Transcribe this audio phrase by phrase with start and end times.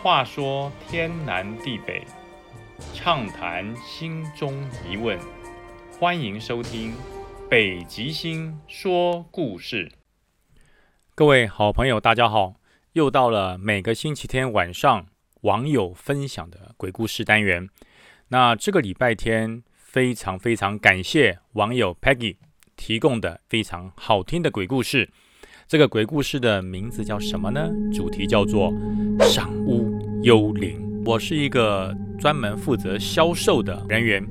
[0.00, 2.04] 话说天南地北，
[2.94, 4.54] 畅谈心中
[4.88, 5.18] 疑问，
[5.98, 6.92] 欢迎收听
[7.50, 9.88] 《北极星说故事》。
[11.16, 12.54] 各位好朋友，大家好，
[12.92, 15.04] 又到了每个星期天晚上
[15.40, 17.68] 网友分享的鬼故事单元。
[18.28, 22.36] 那这个礼拜天，非常非常感谢网友 Peggy
[22.76, 25.10] 提供的非常好听的鬼故事。
[25.68, 27.70] 这个鬼故事的名字叫什么呢？
[27.92, 28.72] 主题叫做
[29.20, 30.80] “赏屋幽灵”。
[31.04, 34.26] 我是一个专门负责销售的人员。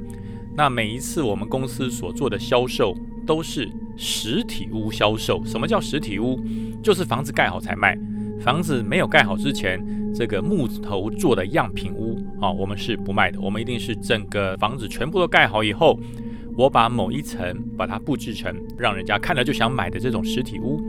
[0.55, 5.40] 那每一次我们公司所做的销售都是实体屋销售。
[5.45, 6.44] 什么叫实体屋？
[6.81, 7.95] 就是房子盖好才卖。
[8.42, 9.80] 房子没有盖好之前，
[10.16, 13.40] 这个木头做的样品屋啊，我们是不卖的。
[13.40, 16.00] 我们一定是整个房子全部都盖好以后，
[16.56, 20.81] 我把某一层把它布置成让人家看了就想买的这种实体屋。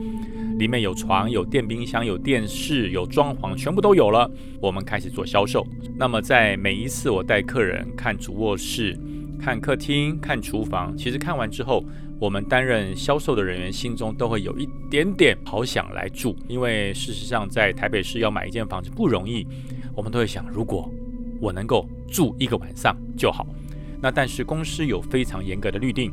[0.58, 4.28] 里面有床、有电冰箱、有电视、有装潢，全部都有了。
[4.60, 5.64] 我们开始做销售。
[5.96, 8.98] 那么，在每一次我带客人看主卧室、
[9.40, 11.84] 看客厅、看厨房，其实看完之后，
[12.18, 16.36] 我们担任销售的人员心中都会有一点点好想来住。
[16.48, 19.46] 因为事实上，在台北市要买一间房子不容易，
[19.94, 20.90] 我们都会想，如果
[21.40, 23.46] 我能够住一个晚上就好。
[24.00, 26.12] 那但是公司有非常严格的律定，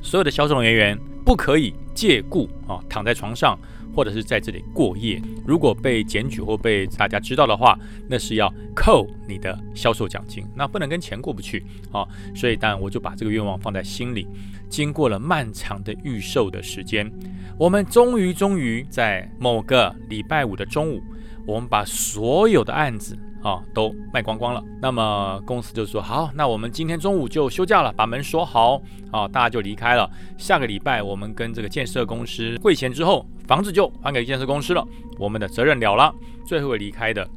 [0.00, 0.98] 所有的销售人员。
[1.24, 3.58] 不可以借故啊躺在床上，
[3.94, 5.20] 或者是在这里过夜。
[5.46, 12.06] 如果被检举或被大家知道的话，那是要扣你的销售奖金，那不能跟钱过不去啊。
[12.34, 14.26] 所以当然我就把这个愿望放在心里。
[14.68, 17.10] 经过了漫长的预售的时间，
[17.58, 21.02] 我们终于终于在某个礼拜五的中午，
[21.46, 23.16] 我们把所有的案子。
[23.42, 24.62] 啊，都卖光光了。
[24.80, 30.08] 那么公司就说好，那我们今天中午就休假了，把门锁好啊，大家就离开了。
[30.38, 34.86] 下个礼拜我们跟这个建设公司汇钱之后，房子就还给建设公司了，
[35.18, 36.14] 我们的责任了了。
[36.46, 37.28] 最后离开的，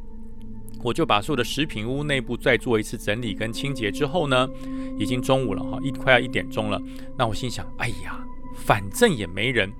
[0.83, 4.47] 我就把所有的食品屋内部再做一次整理跟清洁之后呢，
[4.99, 6.79] 已经中午了哈，一快要一点钟了。
[7.17, 8.23] 那我心想，哎呀，
[8.55, 9.71] 反正也没人，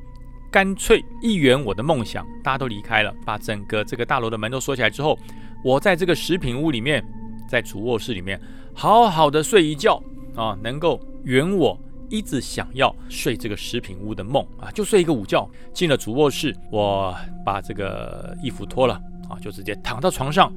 [0.49, 5.19] 干脆一圆我的梦想，大家都离开了，把整个这个大楼的门都锁起来之后。
[5.65, 7.03] 我在这个食品屋里面，
[7.49, 8.39] 在主卧室里面，
[8.71, 9.99] 好好的睡一觉
[10.35, 11.75] 啊，能够圆我
[12.07, 15.49] 一直想要睡这个食品屋的梦啊，就睡一个午觉。
[15.73, 18.93] 进了主卧室，我把这个衣服脱了
[19.27, 20.53] 啊，就直接躺到床上。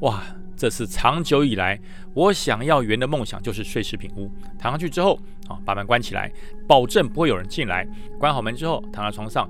[0.00, 0.22] 哇，
[0.54, 1.80] 这是长久以来
[2.12, 4.30] 我想要圆的梦想，就是睡食品屋。
[4.58, 6.30] 躺上去之后啊，把门关起来，
[6.68, 7.88] 保证不会有人进来。
[8.18, 9.48] 关好门之后，躺在床上。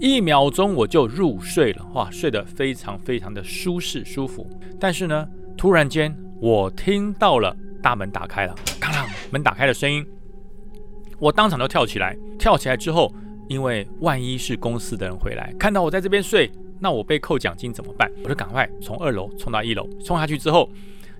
[0.00, 4.48] 一秒钟我就入睡了，哇，睡得非常非常的舒适舒服。
[4.80, 5.28] 但是呢，
[5.58, 10.02] 突然间我听到了大门打开了，咔啷，门打开的声音，
[11.18, 12.16] 我当场就跳起来。
[12.38, 13.12] 跳起来之后，
[13.46, 18.10] 因为万一是公司的人回来，看到我在这边睡，那我被扣奖金怎么办？
[18.24, 20.70] 我就赶快从二楼冲到一楼，冲下去之后，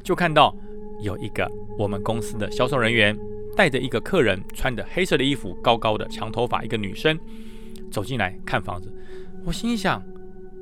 [0.03, 0.57] 就看到
[1.03, 1.47] 有一个
[1.77, 3.15] 我们公司的销售人员
[3.55, 7.21] 带着一个客人，穿着黑色的衣服，高高的长头发，一个女生。
[7.91, 8.93] 走进来看房子，
[9.45, 10.03] 我心想：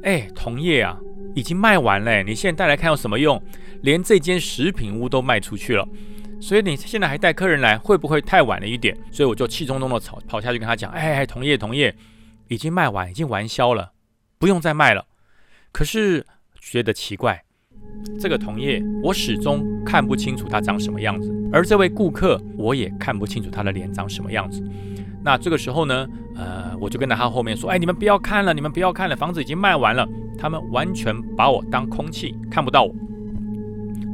[0.03, 0.99] 哎，同业啊，
[1.35, 3.41] 已经卖完了，你现在带来看有什么用？
[3.83, 5.87] 连这间食品屋都卖出去了，
[6.41, 8.97] 所以你现在还带客人来，会不会太晚了一点？
[9.13, 11.95] 所以我就气冲冲的跑跑下去跟他讲：哎，同业同业，
[12.49, 13.93] 已经卖完，已经完销了，
[14.39, 15.07] 不用再卖了。
[15.71, 16.27] 可是
[16.61, 17.41] 觉得奇怪，
[18.19, 24.63] 这个同业我始终看不清楚他长什么样子，而这位顾客我也看不清楚他的脸长什么样子。
[25.23, 32.95] 那这个时候呢，呃，我就跟在他后面说：“哎，你们不要看了，你们不要看了，房子已经卖完了。”他们完全把我当空气，看不到我。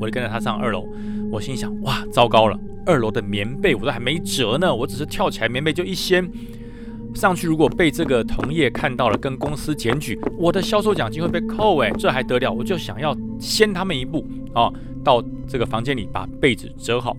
[0.01, 0.89] 我就跟着他上二楼，
[1.31, 2.59] 我心想：“哇，糟糕了！
[2.87, 6.27] 二楼的棉被我都还没折呢，我只是跳起来，棉被就一掀
[7.15, 7.47] 上去。
[7.47, 11.79] 如果被这个同业看到了，跟公司检举，我的销售奖金会被扣。
[11.79, 12.53] 哎，这还得了？
[12.53, 14.71] 我就想要先他们一步啊，
[15.05, 17.17] 到这个房间里把被子折好。”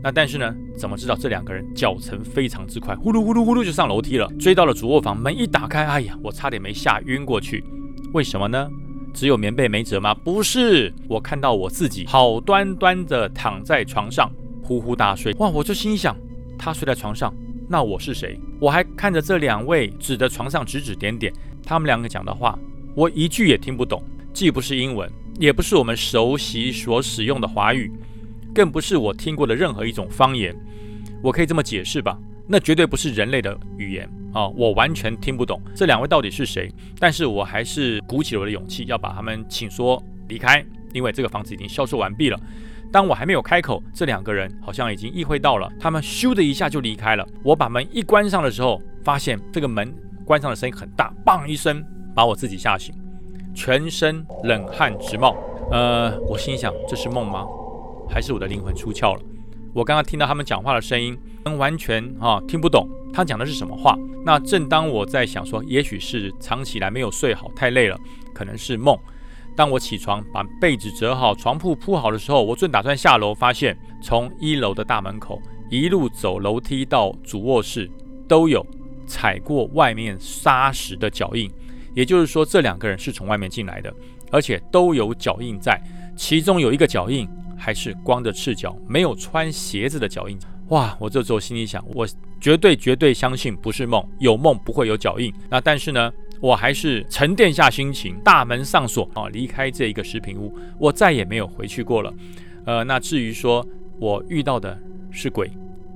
[0.00, 7.64] 那但是呢，怎么知道这两个人脚程非常之快，呼噜呼噜呼噜就上楼梯了，追到了主卧房，门一打开，哎呀，我差点没吓晕过去。
[8.12, 8.70] 为什么呢？
[9.12, 10.14] 只有棉被没折吗？
[10.14, 14.30] 不是，我看到我自己好端端的躺在床上，
[14.62, 15.32] 呼呼大睡。
[15.38, 16.16] 哇，我就心想，
[16.56, 17.34] 他睡在床上，
[17.70, 18.40] 那我是谁？
[18.58, 21.30] 我还看着这两位指着床上指指点点，
[21.62, 22.58] 他们两个讲的话，
[22.94, 27.92] 我一句也听不懂，既不是英文，也不是我们熟悉所使用的华语。
[28.54, 30.56] 更不是我听过的任何一种方言，
[31.22, 32.18] 我可以这么解释吧？
[32.46, 34.48] 那绝对不是人类的语言啊！
[34.48, 36.72] 我完全听不懂这两位到底是谁。
[36.98, 40.64] 但是我还是鼓起了我的勇气，要把他们请说离开，
[40.94, 42.40] 因为这个房子已经销售完毕了。
[42.90, 47.26] 当我还没有开口，这两个人好像已经意会到了，他们咻的一下就离开了。
[47.42, 49.94] 我把门一关上的时候，发现这个门
[50.24, 52.94] 关上的声音很大，砰一声把我自己吓醒，
[53.54, 55.36] 全身冷汗直冒。
[55.70, 57.46] 呃，我心想，这是梦吗？
[58.08, 59.20] 还是我的灵魂出窍了？
[59.74, 63.94] 我刚刚听到他们讲话的声音，能完全啊听不懂他讲的是什么话。
[64.24, 67.98] 那正当我在想说，也许是藏起来没有睡好，太累了，
[68.34, 68.98] 可能是梦。
[69.58, 77.90] 当我起床把被子折好，床铺铺好的时候，我正打算下楼，发现从一楼的大门口一路走楼梯到主卧室，
[78.28, 78.64] 都有
[79.04, 81.50] 踩过外面沙石的脚印。
[81.92, 83.92] 也就是说，这两个人是从外面进来的，
[84.30, 85.82] 而且都有脚印在。
[86.16, 90.38] 其中有一个脚印还是光着赤脚，没有穿鞋子的脚印。
[90.68, 90.96] 哇！
[91.00, 92.06] 我这时候心里想，我
[92.40, 95.34] 绝对绝对相信不是梦，有梦不会有脚印。
[95.50, 102.12] 那但是呢，我还是沉淀下心情，大门上锁啊，离开这一个食品屋，我再也没有回去过了。
[102.64, 103.66] 呃，那至于说
[103.98, 104.78] 我遇到的
[105.10, 105.50] 是鬼，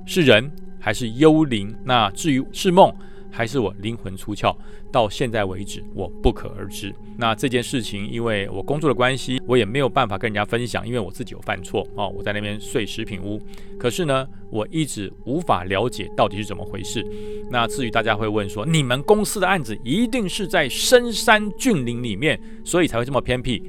[0.05, 1.73] 是人还是幽灵？
[1.83, 2.93] 那至于是梦。
[3.35, 4.55] 还是我灵魂出窍，
[4.91, 6.93] 到现在为止我不可而知。
[7.17, 12.07] 那这件事情，因为我工作的关系，我也没有办法跟人家分享，因为我自己有犯错啊。
[12.07, 13.41] 我在那边睡食品屋，
[13.79, 17.03] 可是呢，我一直无法了解到底是怎么回事。
[17.49, 23.63] 那至于大家会问说，你们公司的案子一定是在深山峻岭里面，所以才会这么偏僻？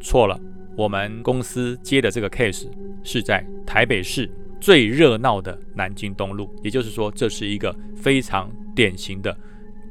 [0.00, 0.40] 错了，
[0.76, 2.68] 我们公司接的这个 case
[3.02, 4.30] 是在台北市
[4.60, 8.48] 最热闹的南京东路，也就是说，这是一个非常。
[8.78, 9.36] 典型的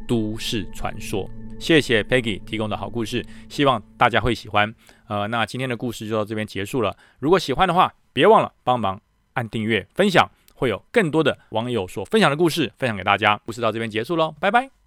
[0.07, 1.29] 都市传说。
[1.59, 4.73] 谢谢 Peggy 提供的好故事，希望大家会喜欢。
[5.09, 6.95] 呃，那今天的故事就到这边结束了。
[7.19, 9.01] 如果喜欢的话，别忘了帮忙
[9.33, 10.25] 按订阅、分享，
[10.55, 13.37] 会有更多的网友所分享的故事分享给大家。
[13.45, 14.86] 故事到这边结束喽，拜拜。